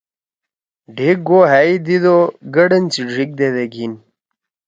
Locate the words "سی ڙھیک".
2.93-3.29